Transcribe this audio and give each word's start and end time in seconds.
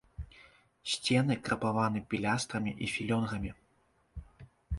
Сцены 0.93 1.33
крапаваны 1.47 1.99
пілястрамі 2.15 2.71
і 2.87 2.91
філёнгамі. 2.95 3.51